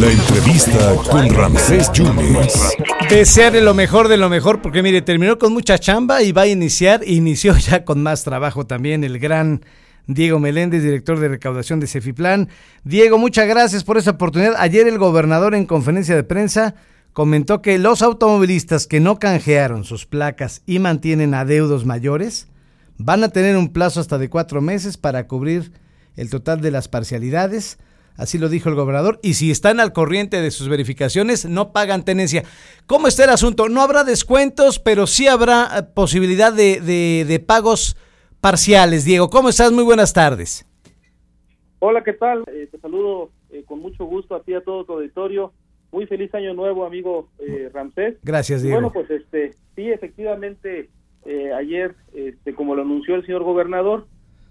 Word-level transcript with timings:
La 0.00 0.10
entrevista 0.10 0.94
con 1.10 1.28
Ramsés 1.30 1.92
Yunes. 1.92 2.76
Desearle 3.08 3.60
lo 3.60 3.74
mejor 3.74 4.08
de 4.08 4.16
lo 4.16 4.28
mejor, 4.28 4.60
porque 4.60 4.82
mire, 4.82 5.02
terminó 5.02 5.38
con 5.38 5.52
mucha 5.52 5.78
chamba 5.78 6.22
y 6.22 6.32
va 6.32 6.42
a 6.42 6.46
iniciar, 6.46 7.02
inició 7.06 7.56
ya 7.56 7.84
con 7.84 8.02
más 8.02 8.24
trabajo 8.24 8.66
también 8.66 9.04
el 9.04 9.18
gran 9.18 9.64
Diego 10.06 10.38
Meléndez, 10.38 10.82
director 10.82 11.20
de 11.20 11.28
recaudación 11.28 11.78
de 11.78 11.86
Cefiplan. 11.86 12.48
Diego, 12.84 13.18
muchas 13.18 13.46
gracias 13.46 13.84
por 13.84 13.98
esa 13.98 14.12
oportunidad. 14.12 14.54
Ayer 14.58 14.88
el 14.88 14.98
gobernador 14.98 15.54
en 15.54 15.66
conferencia 15.66 16.16
de 16.16 16.24
prensa 16.24 16.74
comentó 17.12 17.62
que 17.62 17.78
los 17.78 18.02
automovilistas 18.02 18.86
que 18.86 19.00
no 19.00 19.18
canjearon 19.18 19.84
sus 19.84 20.06
placas 20.06 20.62
y 20.66 20.78
mantienen 20.78 21.34
adeudos 21.34 21.84
mayores 21.84 22.48
van 22.98 23.22
a 23.24 23.28
tener 23.28 23.56
un 23.56 23.72
plazo 23.72 24.00
hasta 24.00 24.18
de 24.18 24.28
cuatro 24.28 24.60
meses 24.60 24.96
para 24.96 25.26
cubrir 25.26 25.72
el 26.16 26.30
total 26.30 26.60
de 26.60 26.70
las 26.70 26.88
parcialidades 26.88 27.78
Así 28.16 28.38
lo 28.38 28.48
dijo 28.48 28.68
el 28.68 28.74
gobernador. 28.74 29.18
Y 29.22 29.34
si 29.34 29.50
están 29.50 29.80
al 29.80 29.92
corriente 29.92 30.40
de 30.40 30.50
sus 30.50 30.68
verificaciones, 30.68 31.46
no 31.46 31.72
pagan 31.72 32.04
tenencia. 32.04 32.42
¿Cómo 32.86 33.08
está 33.08 33.24
el 33.24 33.30
asunto? 33.30 33.68
No 33.68 33.80
habrá 33.80 34.04
descuentos, 34.04 34.78
pero 34.78 35.06
sí 35.06 35.26
habrá 35.26 35.68
eh, 35.78 35.82
posibilidad 35.94 36.52
de, 36.52 37.44
pagos 37.46 37.96
parciales. 38.40 39.04
Diego, 39.04 39.30
¿cómo 39.30 39.48
estás? 39.48 39.72
Muy 39.72 39.84
buenas 39.84 40.12
tardes. 40.12 40.66
Hola, 41.78 42.04
¿qué 42.04 42.12
tal? 42.12 42.44
Eh, 42.48 42.68
te 42.70 42.78
saludo 42.78 43.30
eh, 43.50 43.64
con 43.66 43.80
mucho 43.80 44.04
gusto 44.04 44.34
a 44.34 44.42
ti, 44.42 44.54
a 44.54 44.60
todo 44.60 44.84
tu 44.84 44.92
auditorio. 44.92 45.52
Muy 45.90 46.06
feliz 46.06 46.34
año 46.34 46.54
nuevo, 46.54 46.86
amigo 46.86 47.28
Ramsés. 47.74 48.16
Gracias, 48.22 48.62
Diego. 48.62 48.76
Bueno, 48.76 48.92
pues 48.94 49.10
este, 49.10 49.50
sí, 49.76 49.90
efectivamente, 49.90 50.88
ayer, 51.54 51.94
este, 52.14 52.54
como 52.54 52.74
lo 52.74 52.80
anunció 52.80 53.14
el 53.14 53.26
señor 53.26 53.42
gobernador, 53.42 54.06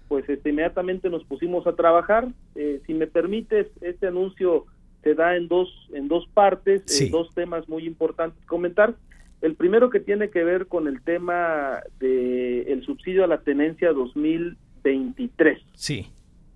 pues 0.08 0.28
este, 0.28 0.50
inmediatamente 0.50 1.10
nos 1.10 1.24
pusimos 1.24 1.66
a 1.66 1.74
trabajar. 1.74 2.28
Eh, 2.54 2.80
si 2.86 2.94
me 2.94 3.06
permites, 3.06 3.68
este 3.80 4.06
anuncio 4.06 4.66
se 5.02 5.14
da 5.14 5.36
en 5.36 5.48
dos, 5.48 5.68
en 5.92 6.08
dos 6.08 6.26
partes, 6.32 7.00
en 7.00 7.10
dos 7.10 7.34
temas 7.34 7.68
muy 7.68 7.86
importantes 7.86 8.44
comentar. 8.46 8.94
El 9.40 9.56
primero 9.56 9.90
que 9.90 9.98
tiene 9.98 10.30
que 10.30 10.44
ver 10.44 10.68
con 10.68 10.86
el 10.86 11.02
tema 11.02 11.80
del 11.98 12.68
el 12.68 12.84
subsidio 12.84 13.24
a 13.24 13.26
la 13.26 13.40
tenencia 13.40 13.92
2023. 13.92 15.60
Sí. 15.74 16.06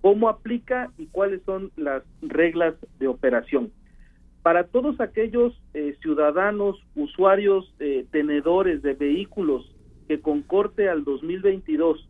¿Cómo 0.01 0.29
aplica 0.29 0.91
y 0.97 1.07
cuáles 1.07 1.41
son 1.43 1.71
las 1.75 2.03
reglas 2.21 2.75
de 2.99 3.07
operación? 3.07 3.71
Para 4.41 4.63
todos 4.67 5.01
aquellos 5.01 5.61
eh, 5.73 5.97
ciudadanos, 6.01 6.77
usuarios, 6.95 7.73
eh, 7.79 8.05
tenedores 8.11 8.81
de 8.81 8.93
vehículos 8.93 9.75
que 10.07 10.21
con 10.21 10.41
corte 10.41 10.87
al 10.87 11.03
2022 11.03 12.07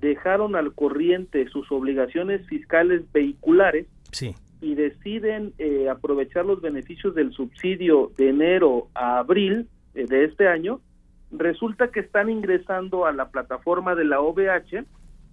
dejaron 0.00 0.56
al 0.56 0.74
corriente 0.74 1.48
sus 1.48 1.70
obligaciones 1.72 2.46
fiscales 2.46 3.02
vehiculares 3.12 3.86
y 4.60 4.74
deciden 4.74 5.52
eh, 5.58 5.88
aprovechar 5.88 6.44
los 6.44 6.60
beneficios 6.60 7.14
del 7.14 7.32
subsidio 7.32 8.12
de 8.16 8.30
enero 8.30 8.88
a 8.94 9.18
abril 9.18 9.68
eh, 9.94 10.06
de 10.06 10.24
este 10.24 10.48
año, 10.48 10.80
resulta 11.30 11.88
que 11.88 12.00
están 12.00 12.30
ingresando 12.30 13.06
a 13.06 13.12
la 13.12 13.28
plataforma 13.30 13.94
de 13.94 14.04
la 14.04 14.20
OVH 14.20 14.84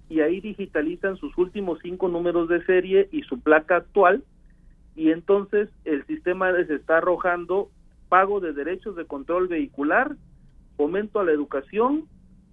y 0.10 0.20
ahí 0.20 0.42
digitalizan 0.42 1.18
sus 1.18 1.36
últimos 1.38 1.80
cinco 1.82 2.08
números 2.10 2.48
de 2.50 2.64
serie 2.66 3.10
y 3.12 3.22
su 3.24 3.40
placa 3.40 3.78
actual 3.78 4.24
y 4.96 5.12
entonces 5.12 5.70
el 5.84 6.06
sistema 6.06 6.52
les 6.52 6.70
está 6.70 6.98
arrojando 6.98 7.70
pago 8.08 8.40
de 8.40 8.54
derechos 8.54 8.96
de 8.96 9.06
control 9.06 9.48
vehicular, 9.48 10.16
fomento 10.78 11.20
a 11.20 11.26
la 11.26 11.32
educación 11.32 12.06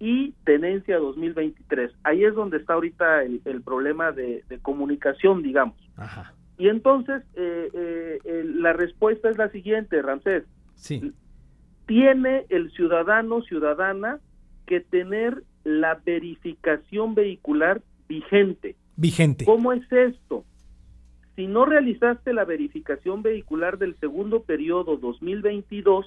y 0.03 0.33
tenencia 0.43 0.97
2023. 0.97 1.91
Ahí 2.03 2.25
es 2.25 2.35
donde 2.35 2.57
está 2.57 2.73
ahorita 2.73 3.23
el, 3.23 3.61
problema 3.63 4.11
de, 4.11 4.43
comunicación, 4.61 5.41
digamos. 5.41 5.77
Y 6.57 6.67
entonces 6.67 7.23
eh, 7.35 8.19
eh, 8.25 8.43
la 8.43 8.73
respuesta 8.73 9.29
es 9.29 9.37
la 9.37 9.47
siguiente, 9.47 10.01
Ramsés. 10.01 10.43
Sí. 10.75 11.13
Tiene 11.85 12.45
el 12.49 12.69
ciudadano, 12.71 13.43
ciudadana, 13.43 14.19
que 14.65 14.81
tener 14.81 15.43
la 15.63 16.01
verificación 16.05 17.15
vehicular 17.15 17.81
vigente. 18.09 18.75
Vigente. 18.97 19.45
¿Cómo 19.45 19.71
es 19.71 19.89
esto? 19.89 20.43
Si 21.37 21.47
no 21.47 21.65
realizaste 21.65 22.33
la 22.33 22.43
verificación 22.43 23.21
vehicular 23.21 23.77
del 23.77 23.95
segundo 24.01 24.43
periodo 24.43 24.97
2022, 24.97 26.05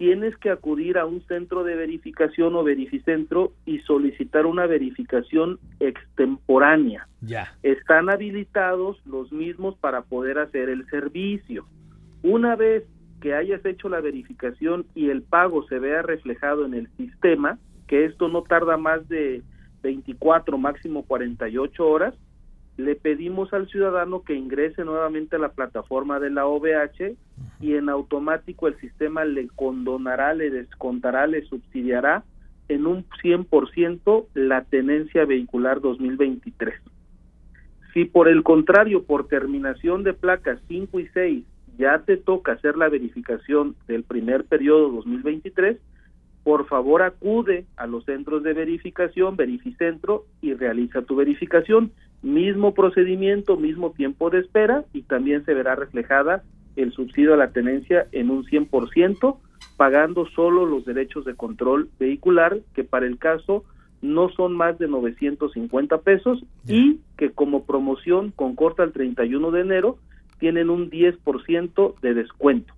tienes 0.00 0.34
que 0.38 0.48
acudir 0.48 0.96
a 0.96 1.04
un 1.04 1.20
centro 1.26 1.62
de 1.62 1.76
verificación 1.76 2.56
o 2.56 2.64
verificentro 2.64 3.52
y 3.66 3.80
solicitar 3.80 4.46
una 4.46 4.64
verificación 4.64 5.58
extemporánea. 5.78 7.06
Ya. 7.20 7.54
Están 7.62 8.08
habilitados 8.08 8.96
los 9.04 9.30
mismos 9.30 9.76
para 9.76 10.00
poder 10.00 10.38
hacer 10.38 10.70
el 10.70 10.86
servicio. 10.86 11.66
Una 12.22 12.56
vez 12.56 12.84
que 13.20 13.34
hayas 13.34 13.62
hecho 13.66 13.90
la 13.90 14.00
verificación 14.00 14.86
y 14.94 15.10
el 15.10 15.20
pago 15.20 15.66
se 15.68 15.78
vea 15.78 16.00
reflejado 16.00 16.64
en 16.64 16.72
el 16.72 16.88
sistema, 16.96 17.58
que 17.86 18.06
esto 18.06 18.28
no 18.28 18.40
tarda 18.40 18.78
más 18.78 19.06
de 19.06 19.42
24, 19.82 20.56
máximo 20.56 21.02
48 21.02 21.86
horas, 21.86 22.14
le 22.84 22.96
pedimos 22.96 23.52
al 23.52 23.68
ciudadano 23.68 24.22
que 24.22 24.34
ingrese 24.34 24.84
nuevamente 24.84 25.36
a 25.36 25.38
la 25.38 25.50
plataforma 25.50 26.18
de 26.18 26.30
la 26.30 26.46
OVH 26.46 27.14
y 27.60 27.74
en 27.74 27.88
automático 27.88 28.68
el 28.68 28.78
sistema 28.80 29.24
le 29.24 29.48
condonará, 29.48 30.34
le 30.34 30.50
descontará, 30.50 31.26
le 31.26 31.42
subsidiará 31.44 32.24
en 32.68 32.86
un 32.86 33.04
100% 33.22 34.26
la 34.34 34.64
tenencia 34.64 35.24
vehicular 35.24 35.80
2023. 35.80 36.74
Si 37.92 38.04
por 38.04 38.28
el 38.28 38.42
contrario, 38.42 39.04
por 39.04 39.26
terminación 39.26 40.04
de 40.04 40.14
placas 40.14 40.60
5 40.68 41.00
y 41.00 41.08
6, 41.08 41.44
ya 41.76 41.98
te 42.00 42.16
toca 42.16 42.52
hacer 42.52 42.76
la 42.76 42.88
verificación 42.88 43.74
del 43.88 44.04
primer 44.04 44.44
periodo 44.44 44.90
2023, 44.90 45.78
por 46.44 46.66
favor 46.66 47.02
acude 47.02 47.66
a 47.76 47.86
los 47.86 48.04
centros 48.04 48.42
de 48.42 48.54
verificación, 48.54 49.36
verificentro 49.36 50.24
y 50.40 50.54
realiza 50.54 51.02
tu 51.02 51.16
verificación 51.16 51.92
mismo 52.22 52.74
procedimiento, 52.74 53.56
mismo 53.56 53.92
tiempo 53.92 54.30
de 54.30 54.40
espera 54.40 54.84
y 54.92 55.02
también 55.02 55.44
se 55.44 55.54
verá 55.54 55.74
reflejada 55.74 56.42
el 56.76 56.92
subsidio 56.92 57.34
a 57.34 57.36
la 57.36 57.50
tenencia 57.50 58.06
en 58.12 58.30
un 58.30 58.44
100%, 58.44 59.36
pagando 59.76 60.26
solo 60.26 60.66
los 60.66 60.84
derechos 60.84 61.24
de 61.24 61.34
control 61.34 61.88
vehicular, 61.98 62.58
que 62.74 62.84
para 62.84 63.06
el 63.06 63.18
caso 63.18 63.64
no 64.02 64.30
son 64.30 64.54
más 64.54 64.78
de 64.78 64.88
950 64.88 65.98
pesos 65.98 66.42
y 66.66 67.00
que 67.16 67.32
como 67.32 67.64
promoción 67.64 68.30
con 68.30 68.54
corta 68.54 68.82
el 68.82 68.92
31 68.92 69.50
de 69.50 69.60
enero 69.60 69.98
tienen 70.38 70.70
un 70.70 70.90
10% 70.90 72.00
de 72.00 72.14
descuento. 72.14 72.72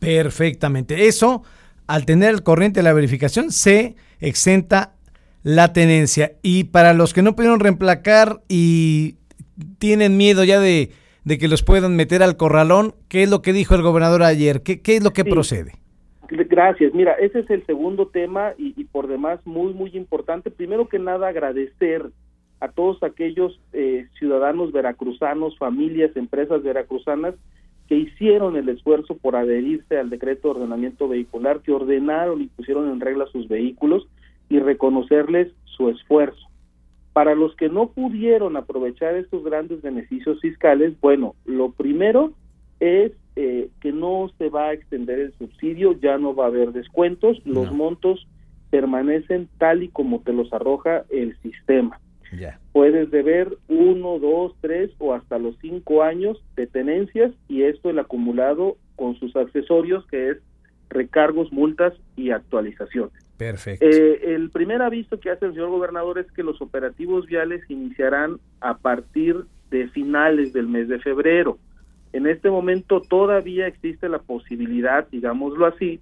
Perfectamente. 0.00 1.06
Eso, 1.06 1.44
al 1.86 2.04
tener 2.06 2.34
el 2.34 2.42
corriente 2.42 2.80
de 2.80 2.84
la 2.84 2.92
verificación, 2.92 3.52
se 3.52 3.94
exenta 4.18 4.95
la 5.46 5.72
tenencia. 5.72 6.32
Y 6.42 6.64
para 6.64 6.92
los 6.92 7.14
que 7.14 7.22
no 7.22 7.36
pudieron 7.36 7.60
reemplacar 7.60 8.40
y 8.48 9.14
tienen 9.78 10.16
miedo 10.16 10.42
ya 10.42 10.58
de, 10.58 10.90
que 11.24 11.46
los 11.46 11.62
puedan 11.62 11.94
meter 11.94 12.24
al 12.24 12.36
corralón, 12.36 12.96
¿qué 13.08 13.22
es 13.22 13.30
lo 13.30 13.42
que 13.42 13.52
dijo 13.52 13.76
el 13.76 13.82
gobernador 13.82 14.24
ayer? 14.24 14.64
¿Qué, 14.64 14.82
qué 14.82 14.96
es 14.96 15.04
lo 15.04 15.12
que 15.12 15.24
procede? 15.24 15.74
Gracias. 16.28 16.92
Mira, 16.94 17.12
ese 17.12 17.38
es 17.38 17.50
el 17.50 17.64
segundo 17.64 18.08
tema 18.08 18.54
y, 18.58 18.74
y, 18.76 18.86
por 18.86 19.06
demás 19.06 19.38
muy, 19.44 19.72
muy 19.72 19.96
importante. 19.96 20.50
Primero 20.50 20.88
que 20.88 20.98
nada, 20.98 21.28
agradecer 21.28 22.10
a 22.58 22.66
todos 22.66 23.00
aquellos 23.04 23.60
eh, 23.72 24.08
ciudadanos 24.18 24.72
veracruzanos, 24.72 25.56
familias, 25.58 26.16
empresas 26.16 26.64
veracruzanas 26.64 27.36
que 27.86 27.94
hicieron 27.94 28.56
el 28.56 28.68
esfuerzo 28.68 29.16
por 29.16 29.36
adherirse 29.36 29.96
al 29.96 30.10
decreto 30.10 30.48
de 30.48 30.54
ordenamiento 30.56 31.06
vehicular, 31.06 31.60
que 31.60 31.70
ordenaron 31.70 32.42
y 32.42 32.48
pusieron 32.48 32.90
en 32.90 32.98
regla 32.98 33.26
sus 33.26 33.46
vehículos 33.46 34.08
y 34.48 34.58
reconocerles 34.58 35.52
su 35.64 35.88
esfuerzo. 35.88 36.40
Para 37.12 37.34
los 37.34 37.54
que 37.56 37.68
no 37.68 37.88
pudieron 37.88 38.56
aprovechar 38.56 39.14
estos 39.14 39.42
grandes 39.42 39.82
beneficios 39.82 40.40
fiscales, 40.40 40.94
bueno, 41.00 41.34
lo 41.44 41.70
primero 41.70 42.32
es 42.80 43.12
eh, 43.36 43.70
que 43.80 43.92
no 43.92 44.30
se 44.38 44.48
va 44.48 44.68
a 44.68 44.72
extender 44.72 45.18
el 45.18 45.32
subsidio, 45.34 45.98
ya 46.00 46.18
no 46.18 46.34
va 46.34 46.44
a 46.44 46.48
haber 46.48 46.72
descuentos, 46.72 47.40
los 47.44 47.72
montos 47.72 48.26
permanecen 48.70 49.48
tal 49.58 49.82
y 49.82 49.88
como 49.88 50.20
te 50.20 50.32
los 50.32 50.52
arroja 50.52 51.04
el 51.10 51.36
sistema. 51.40 52.00
Puedes 52.72 53.10
deber 53.10 53.56
uno, 53.68 54.18
dos, 54.18 54.54
tres 54.60 54.90
o 54.98 55.14
hasta 55.14 55.38
los 55.38 55.56
cinco 55.60 56.02
años 56.02 56.42
de 56.56 56.66
tenencias 56.66 57.32
y 57.48 57.62
esto 57.62 57.88
el 57.88 57.98
acumulado 57.98 58.76
con 58.96 59.14
sus 59.18 59.34
accesorios 59.36 60.06
que 60.06 60.30
es 60.30 60.38
recargos, 60.90 61.52
multas 61.52 61.92
y 62.16 62.30
actualizaciones. 62.30 63.12
Perfecto. 63.36 63.84
Eh, 63.84 64.34
el 64.34 64.50
primer 64.50 64.82
aviso 64.82 65.20
que 65.20 65.30
hace 65.30 65.46
el 65.46 65.52
señor 65.52 65.70
gobernador 65.70 66.18
es 66.18 66.30
que 66.32 66.42
los 66.42 66.60
operativos 66.62 67.26
viales 67.26 67.62
iniciarán 67.68 68.38
a 68.60 68.78
partir 68.78 69.44
de 69.70 69.88
finales 69.88 70.52
del 70.52 70.68
mes 70.68 70.88
de 70.88 70.98
febrero. 70.98 71.58
En 72.12 72.26
este 72.26 72.50
momento 72.50 73.02
todavía 73.02 73.66
existe 73.66 74.08
la 74.08 74.20
posibilidad, 74.20 75.06
digámoslo 75.10 75.66
así, 75.66 76.00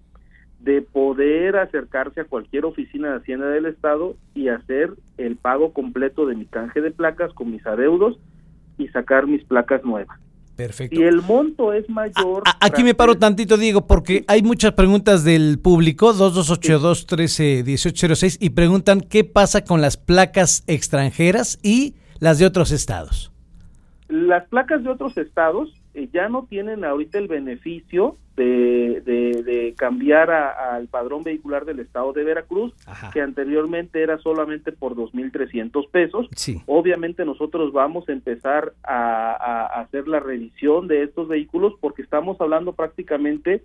de 0.61 0.81
poder 0.81 1.57
acercarse 1.57 2.21
a 2.21 2.25
cualquier 2.25 2.65
oficina 2.65 3.11
de 3.11 3.17
Hacienda 3.17 3.49
del 3.49 3.67
Estado 3.67 4.17
y 4.35 4.49
hacer 4.49 4.91
el 5.19 5.37
pago 5.37 5.73
completo 5.73 6.25
de 6.27 6.37
mi 6.37 6.47
canje 6.47 6.81
de 6.81 6.91
placas 6.91 7.33
con 7.35 7.51
mis 7.51 7.67
adeudos 7.67 8.19
y 8.79 8.89
sacar 8.89 9.27
mis 9.27 9.45
placas 9.45 9.85
nuevas. 9.85 10.19
Perfecto. 10.57 11.01
Y 11.01 11.03
el 11.03 11.23
monto 11.23 11.73
es 11.73 11.89
mayor. 11.89 12.43
aquí 12.61 12.85
me 12.85 12.95
paro 12.95 13.17
tantito, 13.17 13.57
Diego, 13.57 13.87
porque 13.87 14.25
hay 14.29 14.43
muchas 14.43 14.73
preguntas 14.73 15.25
del 15.25 15.59
público, 15.59 16.13
2282-131806, 16.15 18.37
y 18.41 18.51
preguntan 18.51 19.01
qué 19.01 19.25
pasa 19.25 19.65
con 19.65 19.81
las 19.81 19.97
placas 19.97 20.63
extranjeras 20.67 21.59
y 21.63 21.95
las 22.21 22.39
de 22.39 22.45
otros 22.47 22.71
estados. 22.71 23.33
Las 24.09 24.47
placas 24.49 24.85
de 24.85 24.91
otros 24.91 25.17
estados 25.17 25.71
eh, 25.95 26.09
ya 26.13 26.29
no 26.29 26.47
tienen 26.47 26.85
ahorita 26.85 27.19
el 27.19 27.29
beneficio 27.29 28.17
de, 28.37 29.01
de, 29.05 29.75
cambiar 29.77 30.31
al 30.31 30.89
padrón 30.89 31.23
vehicular 31.23 31.65
del 31.65 31.79
estado 31.79 32.13
de 32.13 32.25
Veracruz, 32.25 32.73
que 33.13 33.21
anteriormente 33.21 34.03
era 34.03 34.19
solamente 34.19 34.73
por 34.73 34.97
2.300 34.97 35.89
pesos. 35.91 36.29
Sí. 36.35 36.61
Obviamente 36.67 37.25
nosotros 37.25 37.73
vamos 37.73 38.09
a 38.09 38.13
empezar 38.13 38.73
a, 38.83 39.67
hacer 39.81 40.09
la 40.09 40.19
revisión 40.19 40.89
de 40.89 41.05
estos 41.05 41.29
vehículos 41.29 41.75
porque 41.81 42.03
estamos 42.03 42.41
hablando 42.41 42.73
prácticamente 42.73 43.63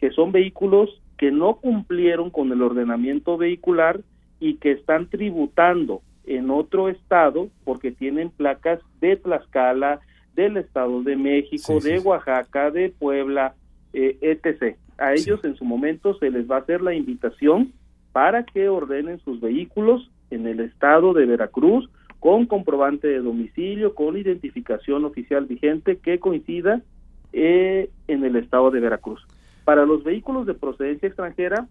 que 0.00 0.10
son 0.10 0.32
vehículos 0.32 1.02
que 1.18 1.30
no 1.30 1.56
cumplieron 1.56 2.30
con 2.30 2.52
el 2.52 2.62
ordenamiento 2.62 3.36
vehicular 3.36 4.00
y 4.40 4.54
que 4.54 4.72
están 4.72 5.08
tributando 5.08 6.02
en 6.24 6.50
otro 6.50 6.88
estado 6.88 7.48
porque 7.64 7.92
tienen 7.92 8.30
placas 8.30 8.80
de 9.00 9.16
Tlaxcala, 9.16 10.00
del 10.36 10.58
Estado 10.58 11.02
de 11.02 11.16
México, 11.16 11.80
de 11.80 11.98
Oaxaca, 11.98 12.70
de 12.70 12.90
Puebla, 12.90 13.54
eh, 13.92 14.18
etc. 14.20 14.76
A 14.98 15.14
ellos 15.14 15.44
en 15.44 15.56
su 15.56 15.64
momento 15.64 16.16
se 16.18 16.30
les 16.30 16.48
va 16.48 16.56
a 16.56 16.60
hacer 16.60 16.82
la 16.82 16.94
invitación 16.94 17.72
para 18.12 18.44
que 18.44 18.68
ordenen 18.68 19.18
sus 19.20 19.40
vehículos 19.40 20.10
en 20.30 20.46
el 20.46 20.60
estado 20.60 21.12
de 21.12 21.26
Veracruz 21.26 21.90
con 22.20 22.46
comprobante 22.46 23.08
de 23.08 23.20
domicilio, 23.20 23.94
con 23.94 24.16
identificación 24.16 25.04
oficial 25.04 25.46
vigente 25.46 25.98
que 25.98 26.18
coincida 26.18 26.82
eh, 27.32 27.90
en 28.08 28.24
el 28.24 28.36
estado 28.36 28.70
de 28.70 28.80
Veracruz. 28.80 29.26
Para 29.64 29.84
los 29.84 30.04
vehículos 30.04 30.46
de 30.46 30.54
procedencia 30.54 31.08
extranjera, 31.08 31.66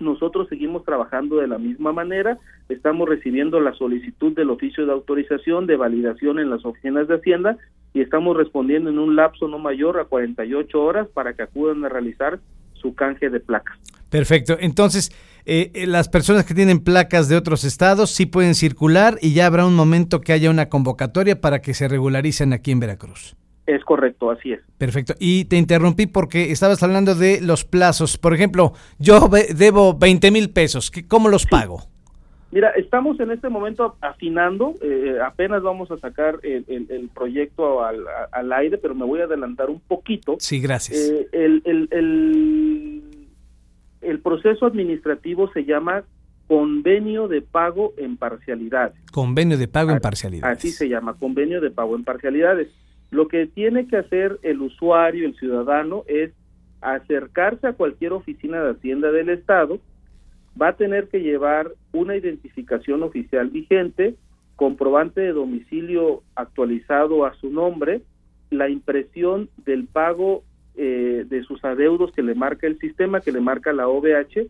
nosotros 0.00 0.48
seguimos 0.48 0.84
trabajando 0.84 1.36
de 1.36 1.48
la 1.48 1.58
misma 1.58 1.92
manera, 1.92 2.38
estamos 2.68 3.08
recibiendo 3.08 3.60
la 3.60 3.72
solicitud 3.74 4.32
del 4.34 4.50
oficio 4.50 4.84
de 4.86 4.92
autorización 4.92 5.66
de 5.66 5.76
validación 5.76 6.38
en 6.38 6.50
las 6.50 6.64
oficinas 6.64 7.08
de 7.08 7.16
Hacienda 7.16 7.58
y 7.96 8.02
estamos 8.02 8.36
respondiendo 8.36 8.90
en 8.90 8.98
un 8.98 9.16
lapso 9.16 9.48
no 9.48 9.58
mayor 9.58 9.98
a 9.98 10.04
48 10.04 10.82
horas 10.82 11.08
para 11.14 11.32
que 11.32 11.44
acudan 11.44 11.82
a 11.82 11.88
realizar 11.88 12.40
su 12.74 12.94
canje 12.94 13.30
de 13.30 13.40
placas. 13.40 13.78
Perfecto. 14.10 14.58
Entonces, 14.60 15.10
eh, 15.46 15.70
eh, 15.72 15.86
las 15.86 16.10
personas 16.10 16.44
que 16.44 16.52
tienen 16.52 16.80
placas 16.80 17.30
de 17.30 17.36
otros 17.36 17.64
estados 17.64 18.10
sí 18.10 18.26
pueden 18.26 18.54
circular 18.54 19.16
y 19.22 19.32
ya 19.32 19.46
habrá 19.46 19.64
un 19.64 19.74
momento 19.74 20.20
que 20.20 20.34
haya 20.34 20.50
una 20.50 20.68
convocatoria 20.68 21.40
para 21.40 21.62
que 21.62 21.72
se 21.72 21.88
regularicen 21.88 22.52
aquí 22.52 22.70
en 22.70 22.80
Veracruz. 22.80 23.34
Es 23.64 23.82
correcto, 23.82 24.30
así 24.30 24.52
es. 24.52 24.60
Perfecto. 24.76 25.14
Y 25.18 25.46
te 25.46 25.56
interrumpí 25.56 26.06
porque 26.06 26.52
estabas 26.52 26.82
hablando 26.82 27.14
de 27.14 27.40
los 27.40 27.64
plazos. 27.64 28.18
Por 28.18 28.34
ejemplo, 28.34 28.74
yo 28.98 29.30
debo 29.56 29.94
20 29.94 30.30
mil 30.30 30.50
pesos. 30.50 30.92
¿Cómo 31.08 31.30
los 31.30 31.46
pago? 31.46 31.95
Mira, 32.56 32.70
estamos 32.70 33.20
en 33.20 33.30
este 33.32 33.50
momento 33.50 33.96
afinando, 34.00 34.76
eh, 34.80 35.18
apenas 35.22 35.62
vamos 35.62 35.90
a 35.90 35.98
sacar 35.98 36.40
el, 36.42 37.10
proyecto 37.14 37.84
al, 37.84 38.50
aire, 38.54 38.78
pero 38.78 38.94
me 38.94 39.04
voy 39.04 39.20
a 39.20 39.24
adelantar 39.24 39.68
un 39.68 39.78
poquito. 39.78 40.36
Sí, 40.38 40.58
gracias. 40.58 40.98
Eh, 40.98 41.28
el, 41.32 41.60
el, 44.00 44.20
proceso 44.20 44.64
administrativo 44.64 45.52
se 45.52 45.66
llama 45.66 46.04
convenio 46.46 47.28
de 47.28 47.42
pago 47.42 47.92
en 47.98 48.16
parcialidades. 48.16 48.96
Convenio 49.12 49.58
de 49.58 49.68
pago 49.68 49.90
en 49.90 50.00
parcialidades. 50.00 50.56
Así 50.56 50.70
se 50.70 50.88
llama, 50.88 51.12
convenio 51.18 51.60
de 51.60 51.70
pago 51.70 51.94
en 51.94 52.04
parcialidades. 52.04 52.68
Lo 53.10 53.28
que 53.28 53.46
tiene 53.46 53.86
que 53.86 53.98
hacer 53.98 54.38
el 54.42 54.62
usuario, 54.62 55.26
el 55.26 55.36
ciudadano, 55.36 56.04
es 56.06 56.32
acercarse 56.80 57.66
a 57.66 57.74
cualquier 57.74 58.14
oficina 58.14 58.62
de 58.62 58.70
Hacienda 58.70 59.12
del 59.12 59.28
Estado, 59.28 59.78
va 60.60 60.68
a 60.68 60.76
tener 60.76 61.08
que 61.08 61.20
llevar 61.20 61.70
una 61.92 62.16
identificación 62.16 63.02
oficial 63.02 63.48
vigente, 63.50 64.14
comprobante 64.56 65.20
de 65.20 65.32
domicilio 65.32 66.22
actualizado 66.34 67.26
a 67.26 67.34
su 67.34 67.50
nombre, 67.50 68.02
la 68.50 68.68
impresión 68.68 69.50
del 69.64 69.86
pago 69.86 70.44
eh, 70.76 71.24
de 71.28 71.42
sus 71.42 71.64
adeudos 71.64 72.12
que 72.12 72.22
le 72.22 72.34
marca 72.34 72.66
el 72.66 72.78
sistema, 72.78 73.20
que 73.20 73.32
le 73.32 73.40
marca 73.40 73.72
la 73.72 73.88
OVH, 73.88 74.48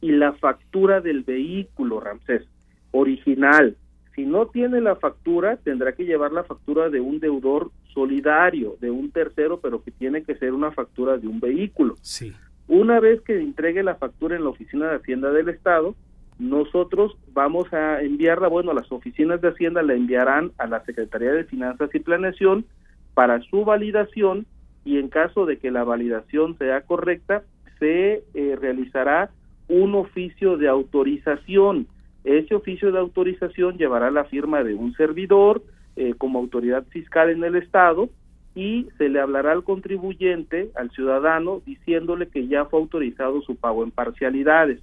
y 0.00 0.12
la 0.12 0.32
factura 0.32 1.00
del 1.00 1.22
vehículo, 1.22 2.00
Ramsés, 2.00 2.42
original. 2.90 3.76
Si 4.14 4.24
no 4.24 4.46
tiene 4.46 4.80
la 4.80 4.96
factura, 4.96 5.56
tendrá 5.56 5.92
que 5.92 6.04
llevar 6.04 6.32
la 6.32 6.44
factura 6.44 6.88
de 6.90 7.00
un 7.00 7.18
deudor 7.18 7.70
solidario, 7.92 8.76
de 8.80 8.90
un 8.90 9.10
tercero, 9.10 9.60
pero 9.60 9.82
que 9.82 9.90
tiene 9.90 10.22
que 10.22 10.36
ser 10.36 10.52
una 10.52 10.70
factura 10.70 11.18
de 11.18 11.28
un 11.28 11.40
vehículo. 11.40 11.96
Sí. 12.00 12.32
Una 12.68 12.98
vez 13.00 13.20
que 13.22 13.40
entregue 13.40 13.82
la 13.82 13.94
factura 13.94 14.36
en 14.36 14.44
la 14.44 14.50
oficina 14.50 14.88
de 14.88 14.96
Hacienda 14.96 15.30
del 15.30 15.48
Estado, 15.48 15.94
nosotros 16.38 17.16
vamos 17.32 17.72
a 17.72 18.02
enviarla, 18.02 18.48
bueno, 18.48 18.74
las 18.74 18.90
oficinas 18.90 19.40
de 19.40 19.48
Hacienda 19.48 19.82
la 19.82 19.94
enviarán 19.94 20.52
a 20.58 20.66
la 20.66 20.84
Secretaría 20.84 21.32
de 21.32 21.44
Finanzas 21.44 21.94
y 21.94 22.00
Planeación 22.00 22.66
para 23.14 23.40
su 23.42 23.64
validación 23.64 24.46
y 24.84 24.98
en 24.98 25.08
caso 25.08 25.46
de 25.46 25.58
que 25.58 25.70
la 25.70 25.84
validación 25.84 26.58
sea 26.58 26.82
correcta, 26.82 27.42
se 27.78 28.24
eh, 28.34 28.56
realizará 28.60 29.30
un 29.68 29.94
oficio 29.94 30.56
de 30.56 30.68
autorización. 30.68 31.86
Ese 32.24 32.54
oficio 32.54 32.92
de 32.92 32.98
autorización 32.98 33.78
llevará 33.78 34.10
la 34.10 34.24
firma 34.24 34.62
de 34.62 34.74
un 34.74 34.92
servidor 34.94 35.62
eh, 35.96 36.14
como 36.18 36.38
autoridad 36.38 36.84
fiscal 36.88 37.30
en 37.30 37.42
el 37.42 37.56
Estado 37.56 38.08
y 38.56 38.88
se 38.96 39.10
le 39.10 39.20
hablará 39.20 39.52
al 39.52 39.62
contribuyente, 39.62 40.70
al 40.74 40.90
ciudadano, 40.90 41.60
diciéndole 41.66 42.28
que 42.28 42.48
ya 42.48 42.64
fue 42.64 42.80
autorizado 42.80 43.42
su 43.42 43.54
pago 43.54 43.84
en 43.84 43.90
parcialidades, 43.90 44.80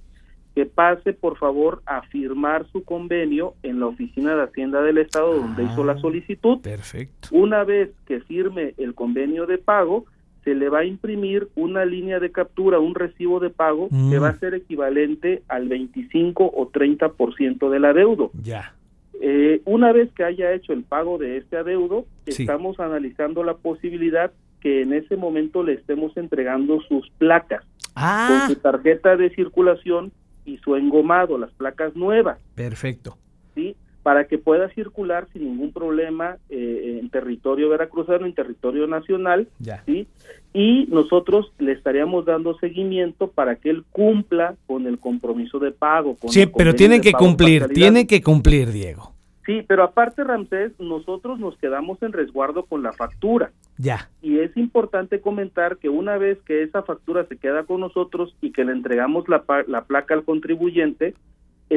que 0.54 0.64
pase 0.64 1.12
por 1.12 1.36
favor 1.36 1.82
a 1.84 2.02
firmar 2.02 2.66
su 2.70 2.84
convenio 2.84 3.54
en 3.64 3.80
la 3.80 3.86
oficina 3.86 4.36
de 4.36 4.44
Hacienda 4.44 4.80
del 4.80 4.98
Estado 4.98 5.34
donde 5.34 5.64
hizo 5.64 5.82
la 5.82 5.94
ah, 5.94 5.98
solicitud. 5.98 6.60
Perfecto. 6.60 7.28
Una 7.32 7.64
vez 7.64 7.90
que 8.06 8.20
firme 8.20 8.74
el 8.78 8.94
convenio 8.94 9.46
de 9.46 9.58
pago, 9.58 10.04
se 10.44 10.54
le 10.54 10.68
va 10.68 10.80
a 10.80 10.84
imprimir 10.84 11.48
una 11.56 11.84
línea 11.84 12.20
de 12.20 12.30
captura, 12.30 12.78
un 12.78 12.94
recibo 12.94 13.40
de 13.40 13.50
pago 13.50 13.88
que 13.88 14.18
va 14.20 14.28
a 14.28 14.32
mm. 14.34 14.38
ser 14.38 14.54
equivalente 14.54 15.42
al 15.48 15.66
25 15.68 16.44
o 16.44 16.70
30% 16.70 17.70
del 17.70 17.84
adeudo. 17.86 18.30
Ya. 18.40 18.74
Eh, 19.20 19.62
una 19.64 19.92
vez 19.92 20.12
que 20.12 20.24
haya 20.24 20.52
hecho 20.52 20.72
el 20.72 20.82
pago 20.82 21.18
de 21.18 21.38
este 21.38 21.56
adeudo, 21.56 22.06
estamos 22.26 22.80
analizando 22.80 23.44
la 23.44 23.54
posibilidad 23.54 24.32
que 24.60 24.82
en 24.82 24.92
ese 24.92 25.16
momento 25.16 25.62
le 25.62 25.74
estemos 25.74 26.16
entregando 26.16 26.80
sus 26.82 27.10
placas 27.18 27.64
ah. 27.94 28.26
con 28.46 28.54
su 28.54 28.60
tarjeta 28.60 29.16
de 29.16 29.30
circulación 29.30 30.12
y 30.44 30.58
su 30.58 30.76
engomado, 30.76 31.38
las 31.38 31.52
placas 31.52 31.94
nuevas. 31.94 32.38
Perfecto. 32.54 33.16
¿Sí? 33.54 33.76
Para 34.04 34.28
que 34.28 34.38
pueda 34.38 34.68
circular 34.68 35.26
sin 35.32 35.44
ningún 35.44 35.72
problema 35.72 36.36
eh, 36.48 37.00
en 37.00 37.10
territorio 37.10 37.68
veracruzano, 37.68 38.26
en 38.26 38.34
territorio 38.34 38.86
nacional. 38.86 39.48
Ya. 39.58 39.82
¿sí? 39.84 40.06
Y 40.52 40.86
nosotros 40.86 41.52
le 41.58 41.72
estaríamos 41.72 42.24
dando 42.24 42.56
seguimiento 42.58 43.26
para 43.26 43.56
que 43.56 43.70
él 43.70 43.82
cumpla 43.90 44.54
con 44.68 44.86
el 44.86 45.00
compromiso 45.00 45.58
de 45.58 45.72
pago. 45.72 46.14
Con 46.14 46.30
sí, 46.30 46.46
pero 46.46 46.72
tienen 46.76 47.00
que 47.00 47.12
cumplir, 47.12 47.66
tienen 47.68 48.06
que 48.06 48.22
cumplir, 48.22 48.70
Diego. 48.70 49.14
Sí, 49.46 49.62
pero 49.66 49.82
aparte, 49.82 50.24
Ramsés, 50.24 50.72
nosotros 50.78 51.38
nos 51.38 51.56
quedamos 51.58 52.02
en 52.02 52.12
resguardo 52.12 52.64
con 52.64 52.82
la 52.82 52.92
factura. 52.92 53.52
Ya. 53.76 54.08
Y 54.22 54.38
es 54.38 54.56
importante 54.56 55.20
comentar 55.20 55.76
que 55.76 55.90
una 55.90 56.16
vez 56.16 56.38
que 56.46 56.62
esa 56.62 56.82
factura 56.82 57.26
se 57.26 57.36
queda 57.36 57.64
con 57.64 57.80
nosotros 57.80 58.34
y 58.40 58.52
que 58.52 58.64
le 58.64 58.72
entregamos 58.72 59.28
la, 59.28 59.44
la 59.66 59.84
placa 59.84 60.14
al 60.14 60.24
contribuyente, 60.24 61.14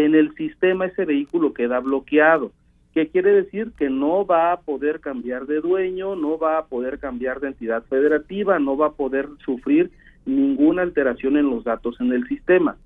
en 0.06 0.13
el 0.13 0.34
sistema 0.36 0.86
ese 0.86 1.06
vehículo 1.06 1.54
queda 1.54 1.80
bloqueado. 1.80 2.51
¿Qué 2.94 3.08
quiere 3.08 3.32
decir? 3.32 3.72
Que 3.77 3.89
no 3.89 4.25
va 4.25 4.51
a 4.51 4.62
poder 4.62 5.00
cambiar 5.00 5.48
de 5.48 5.60
dueño, 5.60 6.16
no 6.16 6.38
va 6.38 6.60
a 6.60 6.66
poder 6.66 7.00
cambiar 7.00 7.39
de 7.39 7.50
entidad 7.50 7.84
federativa, 7.84 8.60
no 8.60 8.77
va 8.77 8.88
a 8.88 8.92
poder 8.92 9.27
sufrir 9.44 9.92
ninguna 10.25 10.84
alteración 10.84 11.38
en 11.38 11.50
los 11.50 11.63
datos 11.63 12.00
en 12.00 12.12
el 12.12 12.27
sistema. 12.27 12.77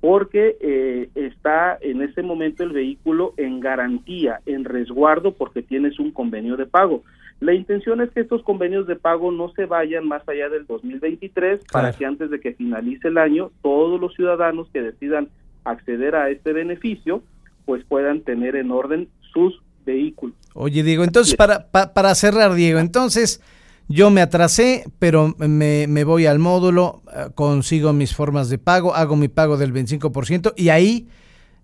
Porque 0.00 0.56
eh, 0.60 1.10
está 1.14 1.78
en 1.80 2.02
ese 2.02 2.22
momento 2.22 2.64
el 2.64 2.72
vehículo 2.72 3.34
en 3.36 3.60
garantía, 3.60 4.40
en 4.46 4.64
resguardo, 4.64 5.32
porque 5.32 5.62
tienes 5.62 5.98
un 6.00 6.10
convenio 6.10 6.56
de 6.56 6.66
pago. 6.66 7.02
La 7.40 7.54
intención 7.54 8.00
es 8.00 8.10
que 8.10 8.20
estos 8.20 8.42
convenios 8.42 8.86
de 8.86 8.96
pago 8.96 9.30
no 9.30 9.50
se 9.52 9.66
vayan 9.66 10.06
más 10.06 10.28
allá 10.28 10.48
del 10.48 10.66
2023 10.66 11.60
para 11.72 11.92
que 11.92 12.04
antes 12.04 12.30
de 12.30 12.40
que 12.40 12.54
finalice 12.54 13.08
el 13.08 13.18
año 13.18 13.50
todos 13.62 14.00
los 14.00 14.14
ciudadanos 14.14 14.68
que 14.72 14.82
decidan 14.82 15.28
acceder 15.64 16.14
a 16.14 16.30
este 16.30 16.52
beneficio 16.52 17.22
pues 17.64 17.84
puedan 17.84 18.22
tener 18.22 18.56
en 18.56 18.70
orden 18.70 19.08
sus 19.32 19.62
vehículos. 19.86 20.36
Oye 20.54 20.82
Diego, 20.82 21.04
entonces 21.04 21.36
para, 21.36 21.70
para 21.70 22.14
cerrar 22.14 22.54
Diego, 22.54 22.78
entonces 22.80 23.40
yo 23.88 24.10
me 24.10 24.20
atrasé, 24.20 24.84
pero 24.98 25.34
me, 25.38 25.86
me, 25.88 26.04
voy 26.04 26.26
al 26.26 26.38
módulo, 26.38 27.02
eh, 27.12 27.30
consigo 27.34 27.92
mis 27.92 28.14
formas 28.14 28.48
de 28.48 28.58
pago, 28.58 28.94
hago 28.94 29.16
mi 29.16 29.28
pago 29.28 29.56
del 29.56 29.72
25% 29.72 30.52
y 30.56 30.68
ahí 30.68 31.08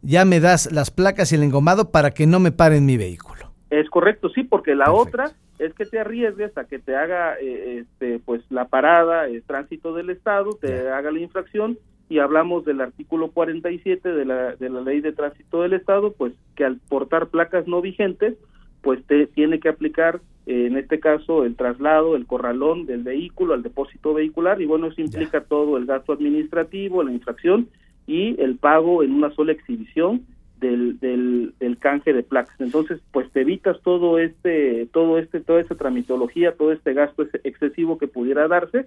ya 0.03 0.25
me 0.25 0.41
das 0.41 0.71
las 0.73 0.91
placas 0.91 1.33
y 1.33 1.37
el 1.37 1.43
engomado 1.43 1.91
para 1.91 2.11
que 2.13 2.27
no 2.27 2.41
me 2.41 2.53
paren 2.53 2.87
mi 2.87 2.97
vehículo. 2.97 3.51
Es 3.71 3.89
correcto, 3.91 4.29
sí, 4.31 4.45
porque 4.45 4.75
la 4.75 4.93
otra 4.93 5.33
es 5.59 5.73
que 5.75 5.87
te 5.87 5.99
arriesgues 5.99 6.57
a 6.59 6.65
que 6.65 6.79
te 6.79 6.95
haga 6.95 7.35
eh, 7.41 7.81
este, 7.81 8.21
pues 8.25 8.43
la 8.51 8.67
parada, 8.67 9.27
el 9.27 9.43
tránsito 9.43 9.95
del 9.95 10.11
Estado, 10.11 10.51
te 10.61 10.89
haga 10.91 11.11
la 11.11 11.21
infracción 11.21 11.79
y 12.09 12.19
hablamos 12.19 12.65
del 12.65 12.81
artículo 12.81 13.31
47 13.31 14.09
de 14.09 14.25
la, 14.25 14.57
de 14.57 14.71
la 14.71 14.81
ley 14.81 15.01
de 15.01 15.13
tránsito 15.13 15.63
del 15.63 15.73
Estado, 15.73 16.13
pues 16.13 16.33
que 16.55 16.65
al 16.65 16.79
portar 16.89 17.29
placas 17.29 17.67
no 17.67 17.81
vigentes, 17.81 18.35
pues 18.83 19.05
te 19.07 19.27
tiene 19.27 19.59
que 19.59 19.69
aplicar 19.69 20.21
eh, 20.47 20.67
en 20.67 20.77
este 20.77 21.01
caso 21.01 21.45
el 21.45 21.57
traslado, 21.57 22.15
el 22.15 22.27
corralón 22.27 22.87
del 22.87 23.03
vehículo 23.03 23.55
al 23.55 23.63
depósito 23.63 24.15
vehicular 24.15 24.63
y 24.63 24.67
bueno, 24.67 24.87
eso 24.87 25.01
implica 25.01 25.43
todo 25.43 25.77
el 25.77 25.87
gasto 25.87 26.13
administrativo, 26.13 27.03
la 27.03 27.13
infracción 27.13 27.69
y 28.07 28.41
el 28.41 28.57
pago 28.57 29.03
en 29.03 29.13
una 29.13 29.31
sola 29.31 29.51
exhibición 29.53 30.25
del, 30.61 30.99
del, 31.01 31.55
del, 31.59 31.79
canje 31.79 32.13
de 32.13 32.23
placas. 32.23 32.59
Entonces, 32.61 33.01
pues 33.11 33.31
te 33.33 33.41
evitas 33.41 33.81
todo 33.83 34.19
este, 34.19 34.87
todo 34.93 35.19
este, 35.19 35.41
toda 35.41 35.61
esta 35.61 35.75
tramitología, 35.75 36.53
todo 36.53 36.73
este 36.73 36.95
gasto 36.95 37.27
excesivo 37.45 37.99
que 37.99 38.07
pudiera 38.07 38.49
darse 38.49 38.87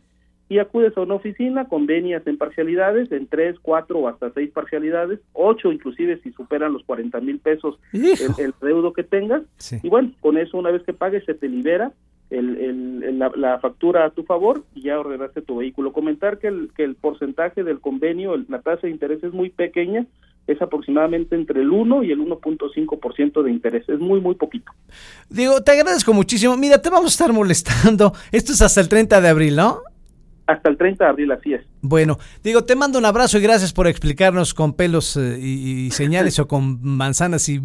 y 0.50 0.58
acudes 0.58 0.98
a 0.98 1.02
una 1.02 1.14
oficina, 1.14 1.66
convenias 1.66 2.26
en 2.26 2.38
parcialidades, 2.38 3.12
en 3.12 3.28
tres, 3.28 3.56
cuatro 3.62 4.00
o 4.00 4.08
hasta 4.08 4.32
seis 4.34 4.50
parcialidades, 4.52 5.20
ocho 5.34 5.72
inclusive 5.72 6.20
si 6.24 6.32
superan 6.32 6.74
los 6.74 6.84
40 6.84 7.22
mil 7.22 7.40
pesos 7.40 7.80
el, 7.94 8.18
el, 8.40 8.54
deudo 8.60 8.92
que 8.92 9.04
tengas. 9.04 9.44
Y 9.84 9.90
bueno, 9.90 10.12
con 10.20 10.38
eso 10.38 10.58
una 10.58 10.72
vez 10.72 10.82
que 10.84 10.94
pagues 10.94 11.24
se 11.26 11.36
te 11.36 11.48
libera 11.48 11.94
el, 12.32 13.04
el, 13.04 13.20
la, 13.20 13.60
factura 13.60 14.06
a 14.06 14.10
tu 14.10 14.24
favor 14.24 14.64
y 14.74 14.84
ya 14.84 15.00
ordenaste 15.00 15.42
tu 15.42 15.58
vehículo. 15.58 15.94
Comentar 15.94 16.40
que 16.40 16.48
el, 16.48 16.72
que 16.76 16.84
el 16.84 16.96
porcentaje 16.96 17.64
del 17.64 17.80
convenio, 17.80 18.36
la 18.48 18.62
tasa 18.62 18.88
de 18.88 18.92
interés 18.92 19.24
es 19.24 19.34
muy 19.34 19.50
pequeña, 19.50 20.06
es 20.48 20.62
aproximadamente 20.62 21.36
entre 21.36 21.62
el 21.62 21.70
1 21.70 22.04
y 22.04 22.12
el 22.12 22.20
1.5% 22.20 23.44
de 23.44 23.52
interés. 23.52 23.88
Es 23.88 24.00
muy, 24.00 24.20
muy 24.20 24.36
poquito. 24.36 24.72
Digo, 25.30 25.62
te 25.62 25.72
agradezco 25.72 26.14
muchísimo. 26.14 26.58
Mira, 26.58 26.82
te 26.82 26.90
vamos 26.90 27.12
a 27.12 27.14
estar 27.14 27.34
molestando. 27.34 28.14
Esto 28.32 28.54
es 28.54 28.62
hasta 28.62 28.82
el 28.82 28.90
30 28.90 29.22
de 29.22 29.30
abril, 29.30 29.56
¿no? 29.56 29.82
Hasta 30.50 30.68
el 30.68 30.78
30 30.78 31.04
de 31.04 31.10
abril, 31.12 31.32
así 31.32 31.54
es. 31.54 31.62
Bueno, 31.82 32.18
digo, 32.44 32.64
te 32.64 32.76
mando 32.76 32.98
un 32.98 33.06
abrazo 33.06 33.38
y 33.38 33.42
gracias 33.42 33.72
por 33.72 33.86
explicarnos 33.86 34.56
con 34.56 34.74
pelos 34.74 35.16
eh, 35.16 35.38
y, 35.40 35.92
señales 35.92 36.40
o 36.40 36.48
con 36.48 36.80
manzanas 36.82 37.48
y, 37.50 37.62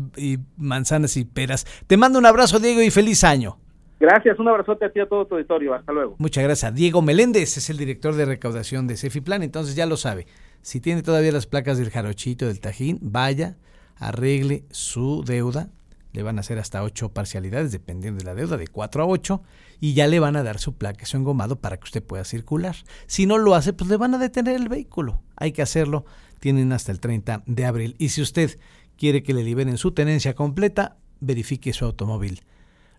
manzanas 0.58 1.16
y 1.16 1.24
peras. 1.24 1.64
Te 1.86 1.96
mando 1.96 2.18
un 2.18 2.26
abrazo, 2.26 2.58
Diego, 2.58 2.82
y 2.82 2.90
feliz 2.90 3.24
año. 3.24 3.56
Gracias, 3.98 4.38
un 4.38 4.48
abrazote 4.48 4.84
a 4.84 4.92
ti 4.92 5.00
a 5.00 5.06
todo 5.06 5.24
tu 5.24 5.36
auditorio. 5.36 5.72
Hasta 5.72 5.92
luego. 5.92 6.16
Muchas 6.18 6.44
gracias. 6.44 6.74
Diego 6.74 7.00
Meléndez 7.00 7.56
es 7.56 7.70
el 7.70 7.78
director 7.78 8.14
de 8.16 8.26
recaudación 8.26 8.86
de 8.86 8.98
Cefiplan, 8.98 9.42
entonces 9.42 9.74
ya 9.76 9.86
lo 9.86 9.96
sabe. 9.96 10.26
Si 10.60 10.82
tiene 10.82 11.02
todavía 11.02 11.32
las 11.32 11.46
placas 11.46 11.78
del 11.78 11.88
jarochito, 11.88 12.46
del 12.46 12.60
tajín, 12.60 12.98
vaya, 13.00 13.56
arregle 13.96 14.64
su 14.70 15.24
deuda. 15.24 15.70
Le 16.14 16.22
van 16.22 16.38
a 16.38 16.40
hacer 16.40 16.58
hasta 16.58 16.82
ocho 16.82 17.12
parcialidades, 17.12 17.72
dependiendo 17.72 18.20
de 18.20 18.24
la 18.24 18.34
deuda, 18.34 18.56
de 18.56 18.68
4 18.68 19.02
a 19.02 19.06
8, 19.06 19.42
y 19.80 19.92
ya 19.92 20.06
le 20.06 20.20
van 20.20 20.36
a 20.36 20.42
dar 20.42 20.58
su 20.58 20.74
placa, 20.74 21.04
su 21.04 21.18
engomado 21.18 21.60
para 21.60 21.76
que 21.76 21.84
usted 21.84 22.02
pueda 22.02 22.24
circular. 22.24 22.76
Si 23.06 23.26
no 23.26 23.36
lo 23.36 23.54
hace, 23.54 23.74
pues 23.74 23.90
le 23.90 23.98
van 23.98 24.14
a 24.14 24.18
detener 24.18 24.56
el 24.56 24.70
vehículo. 24.70 25.20
Hay 25.36 25.52
que 25.52 25.60
hacerlo. 25.60 26.06
Tienen 26.40 26.72
hasta 26.72 26.92
el 26.92 27.00
30 27.00 27.42
de 27.44 27.66
abril. 27.66 27.96
Y 27.98 28.08
si 28.08 28.22
usted 28.22 28.58
quiere 28.96 29.22
que 29.22 29.34
le 29.34 29.44
liberen 29.44 29.76
su 29.76 29.92
tenencia 29.92 30.34
completa, 30.34 30.96
verifique 31.20 31.74
su 31.74 31.84
automóvil 31.84 32.42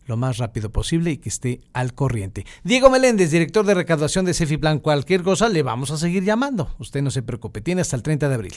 lo 0.06 0.18
más 0.18 0.38
rápido 0.38 0.72
posible 0.72 1.12
y 1.12 1.18
que 1.18 1.30
esté 1.30 1.62
al 1.74 1.94
corriente. 1.94 2.46
Diego 2.64 2.90
Meléndez, 2.90 3.32
director 3.32 3.66
de 3.66 3.74
recaudación 3.74 4.26
de 4.26 4.34
Cefiplan, 4.34 4.80
cualquier 4.80 5.24
cosa 5.24 5.50
le 5.50 5.64
vamos 5.64 5.92
a 5.92 5.98
seguir 5.98 6.24
llamando. 6.24 6.76
Usted 6.80 7.02
no 7.02 7.12
se 7.12 7.24
preocupe, 7.24 7.62
tiene 7.62 7.82
hasta 7.82 7.96
el 7.96 8.04
30 8.04 8.30
de 8.30 8.36
abril. 8.36 8.54